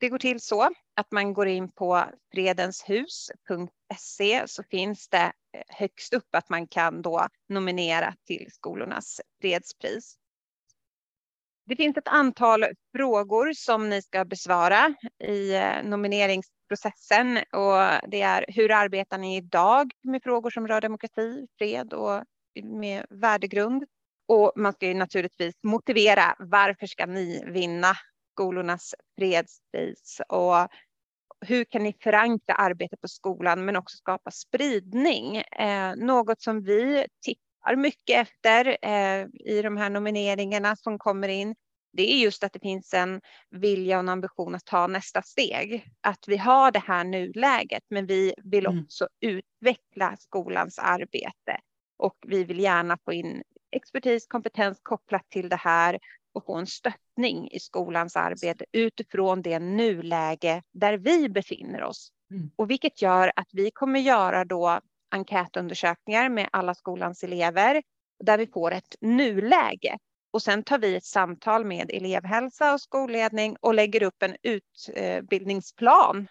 Det 0.00 0.08
går 0.08 0.18
till 0.18 0.40
så 0.40 0.62
att 0.96 1.12
man 1.12 1.34
går 1.34 1.48
in 1.48 1.72
på 1.72 2.04
fredenshus.se 2.32 4.42
så 4.46 4.62
finns 4.62 5.08
det 5.08 5.32
eh, 5.52 5.62
högst 5.68 6.14
upp 6.14 6.34
att 6.34 6.48
man 6.48 6.66
kan 6.66 7.02
då 7.02 7.28
nominera 7.48 8.14
till 8.26 8.46
skolornas 8.50 9.20
fredspris. 9.40 10.16
Det 11.66 11.76
finns 11.76 11.96
ett 11.96 12.08
antal 12.08 12.64
frågor 12.96 13.52
som 13.52 13.88
ni 13.88 14.02
ska 14.02 14.24
besvara 14.24 14.94
i 15.24 15.54
eh, 15.54 15.82
nominerings 15.84 16.46
processen 16.68 17.36
och 17.36 18.08
det 18.08 18.22
är 18.22 18.44
hur 18.48 18.70
arbetar 18.70 19.18
ni 19.18 19.36
idag 19.36 19.90
med 20.02 20.22
frågor 20.22 20.50
som 20.50 20.68
rör 20.68 20.80
demokrati, 20.80 21.46
fred 21.58 21.92
och 21.92 22.24
med 22.62 23.06
värdegrund? 23.10 23.84
Och 24.28 24.52
man 24.56 24.72
ska 24.72 24.86
ju 24.86 24.94
naturligtvis 24.94 25.54
motivera 25.62 26.36
varför 26.38 26.86
ska 26.86 27.06
ni 27.06 27.44
vinna 27.46 27.92
skolornas 28.32 28.94
fredspris 29.18 30.20
och 30.28 30.68
hur 31.40 31.64
kan 31.64 31.82
ni 31.82 31.94
förankra 32.02 32.54
arbetet 32.54 33.00
på 33.00 33.08
skolan 33.08 33.64
men 33.64 33.76
också 33.76 33.96
skapa 33.96 34.30
spridning? 34.30 35.36
Eh, 35.36 35.96
något 35.96 36.42
som 36.42 36.62
vi 36.62 37.06
tittar 37.22 37.76
mycket 37.76 38.28
efter 38.28 38.76
eh, 38.82 39.26
i 39.34 39.62
de 39.62 39.76
här 39.76 39.90
nomineringarna 39.90 40.76
som 40.76 40.98
kommer 40.98 41.28
in. 41.28 41.54
Det 41.98 42.12
är 42.12 42.18
just 42.18 42.44
att 42.44 42.52
det 42.52 42.60
finns 42.60 42.94
en 42.94 43.20
vilja 43.50 43.96
och 43.96 44.00
en 44.00 44.08
ambition 44.08 44.54
att 44.54 44.64
ta 44.64 44.86
nästa 44.86 45.22
steg. 45.22 45.84
Att 46.00 46.28
vi 46.28 46.36
har 46.36 46.70
det 46.70 46.82
här 46.86 47.04
nuläget, 47.04 47.82
men 47.90 48.06
vi 48.06 48.34
vill 48.44 48.66
mm. 48.66 48.84
också 48.84 49.08
mm. 49.20 49.36
utveckla 49.36 50.16
skolans 50.16 50.78
arbete 50.78 51.60
och 51.96 52.16
vi 52.26 52.44
vill 52.44 52.60
gärna 52.60 52.98
få 53.04 53.12
in 53.12 53.42
expertis, 53.76 54.26
kompetens 54.26 54.80
kopplat 54.82 55.30
till 55.30 55.48
det 55.48 55.56
här 55.56 55.98
och 56.34 56.44
få 56.44 56.54
en 56.54 56.66
stöttning 56.66 57.50
i 57.50 57.60
skolans 57.60 58.16
arbete 58.16 58.64
utifrån 58.72 59.42
det 59.42 59.58
nuläge 59.58 60.62
där 60.72 60.98
vi 60.98 61.28
befinner 61.28 61.82
oss. 61.82 62.12
Mm. 62.30 62.50
Och 62.56 62.70
vilket 62.70 63.02
gör 63.02 63.32
att 63.36 63.48
vi 63.52 63.70
kommer 63.70 64.00
göra 64.00 64.44
då 64.44 64.80
enkätundersökningar 65.10 66.28
med 66.28 66.48
alla 66.52 66.74
skolans 66.74 67.22
elever 67.22 67.82
där 68.24 68.38
vi 68.38 68.46
får 68.46 68.72
ett 68.72 68.96
nuläge. 69.00 69.98
Och 70.30 70.42
sen 70.42 70.62
tar 70.62 70.78
vi 70.78 70.96
ett 70.96 71.04
samtal 71.04 71.64
med 71.64 71.90
elevhälsa 71.90 72.72
och 72.72 72.80
skolledning 72.80 73.56
och 73.60 73.74
lägger 73.74 74.02
upp 74.02 74.22
en 74.22 74.36
utbildningsplan 74.42 76.28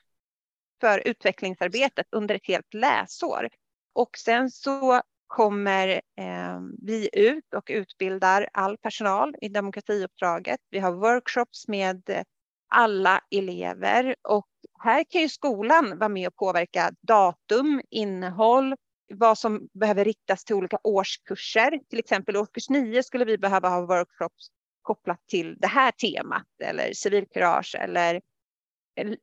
för 0.81 1.07
utvecklingsarbetet 1.07 2.07
under 2.11 2.35
ett 2.35 2.47
helt 2.47 2.73
läsår. 2.73 3.49
Och 3.93 4.17
sen 4.17 4.51
så 4.51 5.01
kommer 5.27 5.87
eh, 6.19 6.59
vi 6.81 7.09
ut 7.13 7.53
och 7.55 7.67
utbildar 7.69 8.49
all 8.53 8.77
personal 8.77 9.35
i 9.41 9.49
demokratiuppdraget. 9.49 10.59
Vi 10.69 10.79
har 10.79 10.91
workshops 10.91 11.67
med 11.67 12.23
alla 12.69 13.21
elever 13.31 14.15
och 14.23 14.47
här 14.79 15.03
kan 15.09 15.21
ju 15.21 15.29
skolan 15.29 15.97
vara 15.97 16.09
med 16.09 16.27
och 16.27 16.35
påverka 16.35 16.91
datum, 17.01 17.81
innehåll, 17.89 18.75
vad 19.09 19.37
som 19.37 19.69
behöver 19.73 20.05
riktas 20.05 20.43
till 20.43 20.55
olika 20.55 20.79
årskurser. 20.83 21.79
Till 21.89 21.99
exempel 21.99 22.37
årskurs 22.37 22.69
9 22.69 23.03
skulle 23.03 23.25
vi 23.25 23.37
behöva 23.37 23.69
ha 23.69 23.85
workshops 23.85 24.47
kopplat 24.81 25.27
till 25.27 25.57
det 25.59 25.67
här 25.67 25.91
temat 25.91 26.47
eller 26.63 26.93
civilkurage 26.93 27.75
eller 27.79 28.21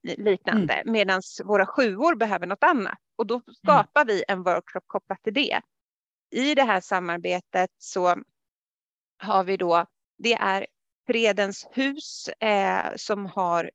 liknande. 0.03 0.75
Mm. 0.75 0.93
Medan 0.93 1.23
våra 1.45 1.67
sjuor 1.67 2.15
behöver 2.15 2.47
något 2.47 2.65
annat 2.65 2.99
och 3.17 3.27
då 3.27 3.43
skapar 3.63 4.03
mm. 4.03 4.15
vi 4.15 4.25
en 4.29 4.43
workshop 4.43 4.83
kopplat 4.87 5.23
till 5.23 5.35
det 5.35 5.61
i 6.35 6.55
det 6.55 6.63
här 6.63 6.81
samarbetet 6.81 7.71
så 7.79 8.17
har 9.19 9.45
vi 9.45 9.57
då, 9.57 9.87
det 10.19 10.33
är 10.33 10.67
Fredens 11.07 11.69
hus 11.73 12.29
eh, 12.29 12.93
som 12.97 13.27
har 13.27 13.71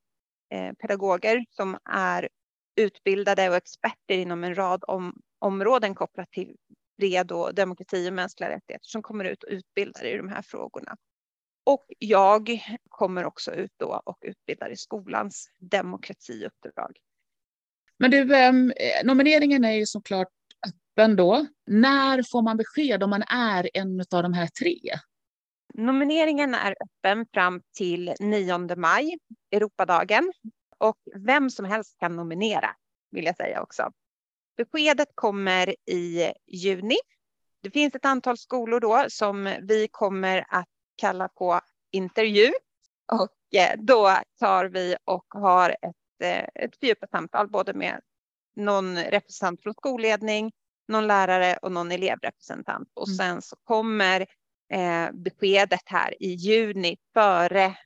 eh, 0.54 0.72
pedagoger 0.72 1.44
som 1.50 1.78
är 1.84 2.28
utbildade 2.76 3.48
och 3.48 3.56
experter 3.56 4.14
inom 4.14 4.44
en 4.44 4.54
rad 4.54 4.84
om, 4.86 5.20
områden 5.40 5.94
kopplat 5.94 6.30
till 6.30 6.56
fred 7.00 7.32
och 7.32 7.54
demokrati 7.54 8.08
och 8.08 8.12
mänskliga 8.12 8.50
rättigheter 8.50 8.86
som 8.86 9.02
kommer 9.02 9.24
ut 9.24 9.42
och 9.42 9.50
utbildar 9.50 10.04
i 10.04 10.16
de 10.16 10.28
här 10.28 10.42
frågorna. 10.42 10.96
Och 11.64 11.84
jag 11.98 12.60
kommer 12.88 13.24
också 13.24 13.54
ut 13.54 13.72
då 13.76 14.02
och 14.04 14.18
utbildar 14.20 14.70
i 14.70 14.76
skolans 14.76 15.50
demokratiuppdrag. 15.58 16.96
Men 17.98 18.10
du, 18.10 18.36
eh, 18.36 18.52
nomineringen 19.04 19.64
är 19.64 19.72
ju 19.72 19.86
såklart 19.86 20.28
öppen 20.66 21.16
då. 21.16 21.46
När 21.66 22.22
får 22.22 22.42
man 22.42 22.56
besked 22.56 23.02
om 23.02 23.10
man 23.10 23.22
är 23.22 23.70
en 23.74 24.00
av 24.00 24.22
de 24.22 24.32
här 24.32 24.46
tre? 24.46 24.78
Nomineringen 25.74 26.54
är 26.54 26.74
öppen 26.82 27.26
fram 27.34 27.62
till 27.76 28.14
9 28.20 28.76
maj, 28.76 29.18
Europadagen. 29.50 30.32
Och 30.78 30.98
vem 31.14 31.50
som 31.50 31.64
helst 31.64 31.98
kan 31.98 32.16
nominera, 32.16 32.70
vill 33.10 33.24
jag 33.24 33.36
säga 33.36 33.62
också. 33.62 33.90
Beskedet 34.60 35.08
kommer 35.14 35.74
i 35.86 36.32
juni. 36.46 36.96
Det 37.62 37.70
finns 37.70 37.94
ett 37.94 38.04
antal 38.04 38.38
skolor 38.38 38.80
då 38.80 39.04
som 39.08 39.56
vi 39.62 39.88
kommer 39.90 40.44
att 40.48 40.68
kalla 40.96 41.28
på 41.28 41.60
intervju. 41.90 42.52
Och 43.12 43.58
eh, 43.60 43.78
då 43.78 44.16
tar 44.38 44.64
vi 44.64 44.96
och 45.04 45.24
har 45.28 45.70
ett, 45.70 46.22
eh, 46.22 46.64
ett 46.64 46.76
fördjupat 46.80 47.10
samtal 47.10 47.48
både 47.48 47.74
med 47.74 48.00
någon 48.56 48.98
representant 48.98 49.62
från 49.62 49.74
skolledning, 49.74 50.52
någon 50.88 51.06
lärare 51.06 51.58
och 51.62 51.72
någon 51.72 51.92
elevrepresentant. 51.92 52.88
Och 52.94 53.08
mm. 53.08 53.16
sen 53.16 53.42
så 53.42 53.56
kommer 53.64 54.20
eh, 54.72 55.12
beskedet 55.12 55.82
här 55.84 56.22
i 56.22 56.28
juni 56.28 56.96
före 57.14 57.76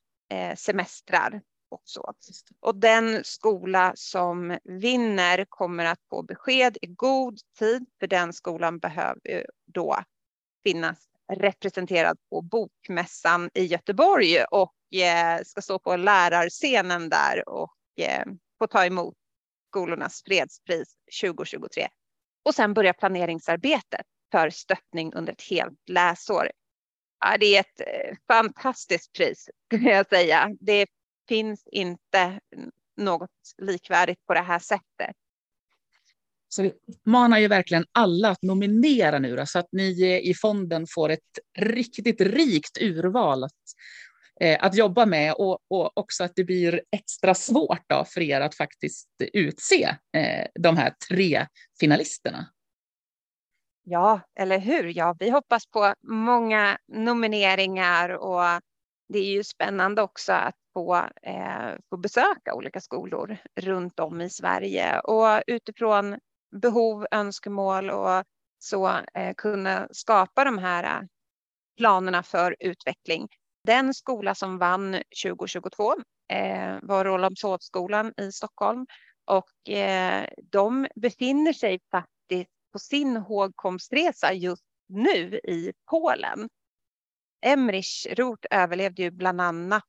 semestrar. 0.57 1.41
Och 1.75 1.83
så. 1.85 2.15
Och 2.61 2.77
den 2.77 3.25
skola 3.25 3.93
som 3.97 4.59
vinner 4.65 5.47
kommer 5.49 5.85
att 5.85 6.01
få 6.11 6.23
besked 6.23 6.79
i 6.83 6.87
god 6.87 7.39
tid, 7.59 7.87
för 8.01 8.07
den 8.07 8.33
skolan 8.33 8.79
behöver 8.79 9.47
då 9.67 9.97
finnas 10.65 11.09
representerad 11.33 12.19
på 12.31 12.43
Bokmässan 12.43 13.51
i 13.55 13.65
Göteborg 13.65 14.45
och 14.45 14.75
eh, 14.95 15.43
ska 15.45 15.63
stå 15.63 15.79
på 15.79 15.97
lärarscenen 15.97 17.09
där 17.09 17.49
och 17.49 17.75
eh, 18.01 18.25
få 18.59 18.67
ta 18.67 18.85
emot 18.87 19.15
skolornas 19.69 20.23
fredspris 20.27 20.95
2023. 21.23 21.89
Och 22.45 22.55
sen 22.55 22.75
börjar 22.75 22.93
planeringsarbetet 22.93 24.07
för 24.33 24.51
stöttning 24.51 25.15
under 25.15 25.33
ett 25.33 25.43
helt 25.43 25.89
läsår. 25.89 26.51
Ja, 27.21 27.37
det 27.41 27.57
är 27.57 27.61
ett 27.61 27.81
eh, 27.81 28.17
fantastiskt 28.29 29.13
pris, 29.13 29.51
skulle 29.67 29.91
jag 29.91 30.09
säga. 30.09 30.51
Det 30.61 30.87
finns 31.29 31.67
inte 31.73 32.41
något 32.97 33.31
likvärdigt 33.59 34.27
på 34.27 34.35
det 34.35 34.41
här 34.41 34.59
sättet. 34.59 35.17
Så 36.49 36.63
vi 36.63 36.73
manar 37.05 37.39
ju 37.39 37.49
verkligen 37.49 37.85
alla 37.93 38.31
att 38.31 38.43
nominera 38.43 39.19
nu 39.19 39.37
då, 39.37 39.47
så 39.47 39.59
att 39.59 39.69
ni 39.73 40.21
i 40.23 40.35
fonden 40.35 40.87
får 40.95 41.09
ett 41.09 41.39
riktigt 41.59 42.21
rikt 42.21 42.79
urval 42.81 43.45
att, 43.45 43.53
eh, 44.41 44.65
att 44.65 44.75
jobba 44.75 45.07
med 45.07 45.33
och, 45.33 45.59
och, 45.69 45.99
också 45.99 46.25
att 46.25 46.33
det 46.35 46.45
blir 46.45 46.83
extra 46.97 47.35
svårt 47.35 47.83
då 47.87 48.05
för 48.05 48.21
er 48.21 48.41
att 48.41 48.55
faktiskt 48.55 49.09
utse 49.33 49.97
eh, 50.17 50.47
de 50.55 50.77
här 50.77 50.95
tre 51.09 51.47
finalisterna. 51.81 52.47
Ja, 53.85 54.21
eller 54.41 54.59
hur? 54.59 54.97
Ja, 54.97 55.17
vi 55.19 55.31
hoppas 55.31 55.67
på 55.67 55.95
många 56.03 56.79
nomineringar 56.89 58.09
och 58.09 58.61
det 59.09 59.19
är 59.19 59.33
ju 59.33 59.45
spännande 59.45 60.03
också 60.03 60.33
att 60.33 60.55
få, 60.73 60.97
eh, 61.23 61.75
få 61.91 61.97
besöka 61.97 62.55
olika 62.55 62.81
skolor 62.81 63.37
runt 63.61 64.01
om 64.01 64.21
i 64.21 64.31
Sverige 64.31 65.01
och 65.01 65.43
utifrån 65.47 66.19
behov, 66.61 67.07
önskemål 67.11 67.91
och 67.91 68.25
så 68.59 68.89
eh, 69.15 69.35
kunna 69.37 69.89
skapa 69.91 70.45
de 70.45 70.59
här 70.59 70.85
eh, 70.85 71.07
planerna 71.77 72.23
för 72.23 72.57
utveckling. 72.61 73.29
Den 73.65 73.95
skola 73.95 74.35
som 74.35 74.59
vann 74.59 75.03
2022 75.25 75.95
eh, 76.33 76.77
var 76.83 77.05
Rålambshovsskolan 77.05 78.13
i 78.17 78.33
Stockholm 78.33 78.87
och 79.25 79.71
eh, 79.71 80.27
de 80.53 80.87
befinner 80.95 81.53
sig 81.53 81.81
faktiskt 81.91 82.51
på 82.73 82.79
sin 82.79 83.17
hågkomstresa 83.17 84.33
just 84.33 84.65
nu 84.89 85.41
i 85.45 85.73
Polen. 85.91 86.49
Emrich 87.45 88.07
Roth 88.11 88.47
överlevde 88.51 89.03
ju 89.03 89.11
bland 89.11 89.41
annat 89.41 89.85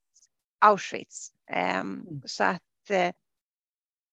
Auschwitz. 0.59 1.31
Ehm, 1.51 2.07
mm. 2.07 2.21
Så 2.25 2.43
att 2.43 2.89
eh, 2.89 3.11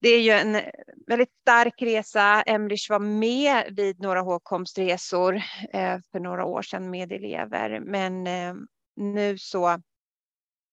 det 0.00 0.08
är 0.08 0.20
ju 0.20 0.30
en 0.30 0.60
väldigt 1.06 1.32
stark 1.40 1.82
resa. 1.82 2.42
Emrich 2.42 2.90
var 2.90 2.98
med 2.98 3.76
vid 3.76 4.00
några 4.00 4.20
hågkomstresor 4.20 5.36
eh, 5.72 5.98
för 6.12 6.20
några 6.20 6.44
år 6.44 6.62
sedan 6.62 6.90
med 6.90 7.12
elever. 7.12 7.80
Men 7.80 8.26
eh, 8.26 8.54
nu 8.96 9.38
så 9.38 9.82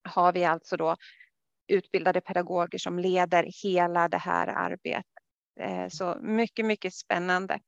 har 0.03 0.33
vi 0.33 0.45
alltså 0.45 0.77
då 0.77 0.95
utbildade 1.67 2.21
pedagoger 2.21 2.77
som 2.77 2.99
leder 2.99 3.51
hela 3.63 4.09
det 4.09 4.17
här 4.17 4.47
arbetet. 4.47 5.05
Så 5.89 6.17
mycket, 6.21 6.65
mycket 6.65 6.93
spännande. 6.93 7.59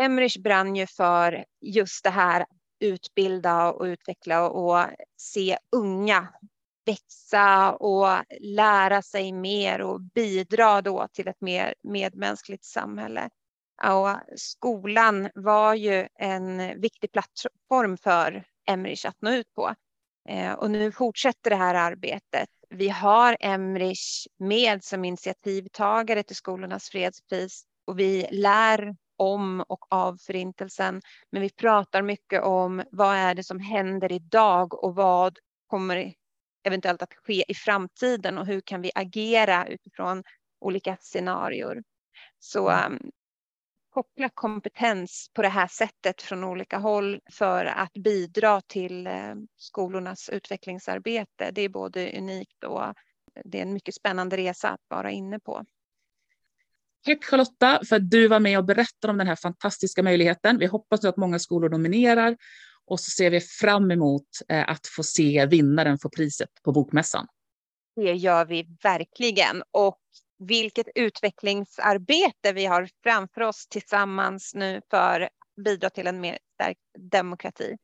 Emrich 0.00 0.38
brann 0.38 0.76
ju 0.76 0.86
för 0.86 1.44
just 1.60 2.04
det 2.04 2.10
här 2.10 2.46
utbilda 2.80 3.72
och 3.72 3.84
utveckla 3.84 4.50
och 4.50 4.86
se 5.16 5.58
unga 5.76 6.28
växa 6.86 7.72
och 7.72 8.24
lära 8.40 9.02
sig 9.02 9.32
mer 9.32 9.80
och 9.80 10.00
bidra 10.00 10.82
då 10.82 11.08
till 11.12 11.28
ett 11.28 11.40
mer 11.40 11.74
medmänskligt 11.82 12.64
samhälle. 12.64 13.30
Och 13.84 14.16
skolan 14.36 15.30
var 15.34 15.74
ju 15.74 16.08
en 16.14 16.80
viktig 16.80 17.12
plattform 17.12 17.96
för 17.96 18.44
Emrich 18.68 19.04
att 19.04 19.22
nå 19.22 19.30
ut 19.30 19.54
på. 19.54 19.74
Eh, 20.28 20.52
och 20.52 20.70
nu 20.70 20.92
fortsätter 20.92 21.50
det 21.50 21.56
här 21.56 21.74
arbetet. 21.74 22.48
Vi 22.70 22.88
har 22.88 23.36
Emrich 23.40 24.26
med 24.38 24.84
som 24.84 25.04
initiativtagare 25.04 26.22
till 26.22 26.36
skolornas 26.36 26.88
fredspris 26.88 27.64
och 27.86 27.98
vi 27.98 28.26
lär 28.30 28.96
om 29.16 29.64
och 29.68 29.86
av 29.90 30.16
förintelsen. 30.16 31.00
Men 31.30 31.42
vi 31.42 31.50
pratar 31.50 32.02
mycket 32.02 32.42
om 32.42 32.82
vad 32.90 33.16
är 33.16 33.34
det 33.34 33.44
som 33.44 33.60
händer 33.60 34.12
idag 34.12 34.84
och 34.84 34.94
vad 34.94 35.38
kommer 35.66 36.14
eventuellt 36.66 37.02
att 37.02 37.14
ske 37.14 37.44
i 37.48 37.54
framtiden 37.54 38.38
och 38.38 38.46
hur 38.46 38.60
kan 38.60 38.82
vi 38.82 38.90
agera 38.94 39.66
utifrån 39.66 40.22
olika 40.60 40.96
scenarier. 41.00 41.82
Så 42.38 42.70
um, 42.70 43.10
koppla 43.90 44.28
kompetens 44.34 45.30
på 45.34 45.42
det 45.42 45.48
här 45.48 45.66
sättet 45.66 46.22
från 46.22 46.44
olika 46.44 46.78
håll 46.78 47.20
för 47.32 47.64
att 47.64 47.92
bidra 47.92 48.60
till 48.60 49.06
uh, 49.06 49.34
skolornas 49.56 50.28
utvecklingsarbete. 50.28 51.50
Det 51.52 51.62
är 51.62 51.68
både 51.68 52.18
unikt 52.18 52.64
och 52.64 52.94
det 53.44 53.58
är 53.58 53.62
en 53.62 53.72
mycket 53.72 53.94
spännande 53.94 54.36
resa 54.36 54.68
att 54.68 54.84
vara 54.88 55.10
inne 55.10 55.40
på. 55.40 55.64
Tack 57.06 57.24
Charlotta 57.24 57.80
för 57.88 57.96
att 57.96 58.10
du 58.10 58.28
var 58.28 58.40
med 58.40 58.58
och 58.58 58.64
berättade 58.64 59.10
om 59.10 59.18
den 59.18 59.26
här 59.26 59.36
fantastiska 59.36 60.02
möjligheten. 60.02 60.58
Vi 60.58 60.66
hoppas 60.66 61.04
att 61.04 61.16
många 61.16 61.38
skolor 61.38 61.68
nominerar 61.68 62.36
och 62.86 63.00
så 63.00 63.10
ser 63.10 63.30
vi 63.30 63.40
fram 63.40 63.90
emot 63.90 64.26
eh, 64.48 64.70
att 64.70 64.86
få 64.86 65.02
se 65.02 65.46
vinnaren 65.46 65.98
få 65.98 66.10
priset 66.10 66.48
på 66.64 66.72
Bokmässan. 66.72 67.26
Det 67.96 68.12
gör 68.12 68.44
vi 68.44 68.66
verkligen. 68.82 69.62
Och 69.70 70.00
vilket 70.38 70.86
utvecklingsarbete 70.94 72.52
vi 72.54 72.66
har 72.66 72.88
framför 73.02 73.40
oss 73.40 73.66
tillsammans 73.66 74.52
nu 74.54 74.80
för 74.90 75.20
att 75.20 75.64
bidra 75.64 75.90
till 75.90 76.06
en 76.06 76.20
mer 76.20 76.38
stärkt 76.54 76.80
demokrati. 76.98 77.76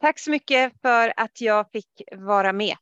Tack 0.00 0.18
så 0.18 0.30
mycket 0.30 0.72
för 0.82 1.12
att 1.16 1.40
jag 1.40 1.70
fick 1.72 2.02
vara 2.16 2.52
med. 2.52 2.76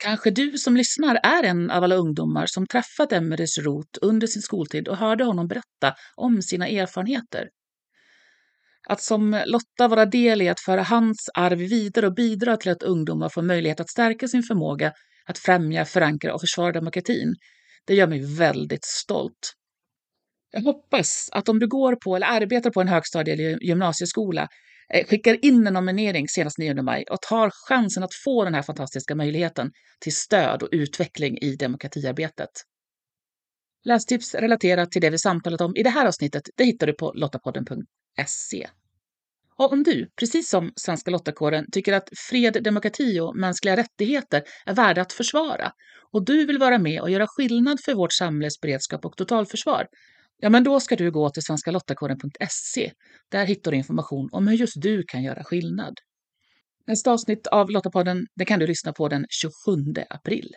Kanske 0.00 0.30
du 0.30 0.58
som 0.58 0.76
lyssnar 0.76 1.20
är 1.22 1.42
en 1.42 1.70
av 1.70 1.84
alla 1.84 1.94
ungdomar 1.94 2.46
som 2.46 2.66
träffat 2.66 3.12
Emerys 3.12 3.58
Roth 3.58 3.98
under 4.02 4.26
sin 4.26 4.42
skoltid 4.42 4.88
och 4.88 4.96
hörde 4.96 5.24
honom 5.24 5.48
berätta 5.48 5.94
om 6.16 6.42
sina 6.42 6.68
erfarenheter. 6.68 7.48
Att 8.88 9.00
som 9.00 9.42
Lotta 9.46 9.88
vara 9.88 10.06
del 10.06 10.42
i 10.42 10.48
att 10.48 10.60
föra 10.60 10.82
hans 10.82 11.30
arv 11.34 11.58
vidare 11.58 12.06
och 12.06 12.14
bidra 12.14 12.56
till 12.56 12.70
att 12.70 12.82
ungdomar 12.82 13.28
får 13.28 13.42
möjlighet 13.42 13.80
att 13.80 13.90
stärka 13.90 14.28
sin 14.28 14.42
förmåga 14.42 14.92
att 15.26 15.38
främja, 15.38 15.84
förankra 15.84 16.34
och 16.34 16.40
försvara 16.40 16.72
demokratin, 16.72 17.34
det 17.86 17.94
gör 17.94 18.06
mig 18.06 18.36
väldigt 18.36 18.84
stolt. 18.84 19.54
Jag 20.50 20.60
hoppas 20.60 21.28
att 21.32 21.48
om 21.48 21.58
du 21.58 21.68
går 21.68 21.96
på 21.96 22.16
eller 22.16 22.26
arbetar 22.26 22.70
på 22.70 22.80
en 22.80 22.88
högstadie 22.88 23.34
eller 23.34 23.64
gymnasieskola 23.64 24.48
Eh, 24.94 25.06
skickar 25.06 25.44
in 25.44 25.66
en 25.66 25.74
nominering 25.74 26.28
senast 26.28 26.58
9 26.58 26.82
maj 26.82 27.04
och 27.10 27.22
tar 27.22 27.50
chansen 27.68 28.02
att 28.02 28.14
få 28.14 28.44
den 28.44 28.54
här 28.54 28.62
fantastiska 28.62 29.14
möjligheten 29.14 29.70
till 30.00 30.14
stöd 30.14 30.62
och 30.62 30.68
utveckling 30.72 31.38
i 31.38 31.56
demokratiarbetet. 31.56 32.50
Lästips 33.84 34.34
relaterat 34.34 34.90
till 34.90 35.02
det 35.02 35.10
vi 35.10 35.18
samtalat 35.18 35.60
om 35.60 35.76
i 35.76 35.82
det 35.82 35.90
här 35.90 36.06
avsnittet 36.06 36.42
det 36.56 36.64
hittar 36.64 36.86
du 36.86 36.92
på 36.92 37.12
lottapodden.se. 37.14 38.68
Och 39.56 39.72
om 39.72 39.82
du, 39.82 40.10
precis 40.16 40.50
som 40.50 40.72
Svenska 40.76 41.10
Lottakåren, 41.10 41.70
tycker 41.72 41.92
att 41.92 42.08
fred, 42.16 42.62
demokrati 42.64 43.20
och 43.20 43.36
mänskliga 43.36 43.76
rättigheter 43.76 44.42
är 44.66 44.74
värda 44.74 45.02
att 45.02 45.12
försvara 45.12 45.72
och 46.12 46.24
du 46.24 46.46
vill 46.46 46.58
vara 46.58 46.78
med 46.78 47.00
och 47.00 47.10
göra 47.10 47.26
skillnad 47.26 47.78
för 47.84 47.94
vårt 47.94 48.12
samhälles 48.12 48.60
beredskap 48.60 49.04
och 49.04 49.16
totalförsvar, 49.16 49.86
ja 50.40 50.50
men 50.50 50.64
då 50.64 50.80
ska 50.80 50.96
du 50.96 51.10
gå 51.10 51.30
till 51.30 51.42
svenskalottakåren.se. 51.42 52.92
Där 53.30 53.46
hittar 53.46 53.70
du 53.70 53.76
information 53.76 54.28
om 54.32 54.48
hur 54.48 54.56
just 54.56 54.82
du 54.82 55.02
kan 55.02 55.22
göra 55.22 55.44
skillnad. 55.44 55.94
Nästa 56.86 57.12
avsnitt 57.12 57.46
av 57.46 57.70
Lottapodden 57.70 58.26
det 58.34 58.44
kan 58.44 58.58
du 58.58 58.66
lyssna 58.66 58.92
på 58.92 59.08
den 59.08 59.26
27 59.30 59.50
april. 60.10 60.54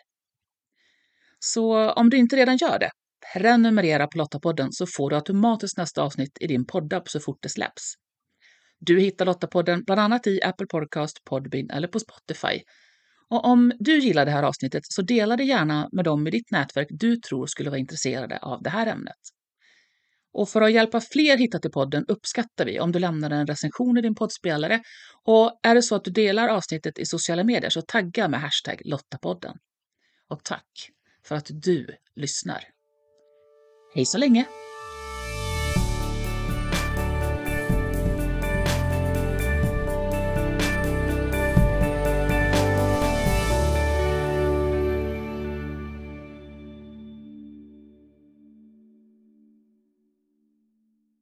Så 1.40 1.92
om 1.92 2.10
du 2.10 2.18
inte 2.18 2.36
redan 2.36 2.58
gör 2.58 2.80
det, 2.80 2.90
prenumerera 3.34 4.08
på 4.08 4.18
Lottapodden 4.18 4.72
så 4.72 4.86
får 4.88 5.10
du 5.10 5.16
automatiskt 5.16 5.78
nästa 5.78 6.02
avsnitt 6.02 6.38
i 6.40 6.48
din 6.48 6.66
poddapp 6.66 7.10
så 7.10 7.20
fort 7.20 7.38
det 7.42 7.50
släpps. 7.50 7.94
Du 8.80 9.00
hittar 9.00 9.26
Lottapodden 9.26 9.84
bland 9.86 10.02
annat 10.02 10.28
i 10.28 10.44
Apple 10.44 10.68
Podcast, 10.68 11.24
Podbean 11.24 11.70
eller 11.70 11.88
på 11.88 12.00
Spotify. 12.00 12.62
Och 13.30 13.46
om 13.46 13.74
du 13.80 14.00
gillar 14.00 14.26
det 14.26 14.32
här 14.32 14.44
avsnittet 14.44 14.82
så 14.84 15.02
dela 15.02 15.38
det 15.38 15.44
gärna 15.44 15.90
med 15.92 16.06
dem 16.06 16.28
i 16.28 16.32
ditt 16.32 16.52
nätverk 16.52 16.88
du 16.90 17.16
tror 17.16 17.46
skulle 17.48 17.70
vara 17.70 17.80
intresserade 17.80 18.38
av 18.38 18.64
det 18.64 18.70
här 18.70 18.88
ämnet. 18.88 19.20
Och 20.34 20.50
för 20.50 20.62
att 20.62 20.72
hjälpa 20.72 21.02
fler 21.02 21.38
hitta 21.38 21.60
till 21.60 21.72
podden 21.72 22.06
uppskattar 22.08 22.66
vi 22.66 22.80
om 22.80 22.92
du 22.92 23.00
lämnar 23.00 23.32
en 23.32 23.48
recension 23.48 23.98
i 23.98 24.02
din 24.02 24.16
poddspelare. 24.16 24.82
Och 25.24 25.60
är 25.64 25.76
det 25.76 25.82
så 25.82 25.96
att 25.96 26.04
du 26.04 26.12
delar 26.12 26.48
avsnittet 26.48 27.00
i 27.00 27.06
sociala 27.06 27.44
medier 27.44 27.70
så 27.70 27.82
tagga 27.82 28.28
med 28.28 28.42
hashtag 28.42 28.82
Lottapodden. 28.86 29.58
Och 30.30 30.44
tack 30.44 30.90
för 31.26 31.36
att 31.36 31.48
du 31.50 31.88
lyssnar. 32.16 32.64
Hej 33.96 34.06
så 34.06 34.18
länge! 34.18 34.46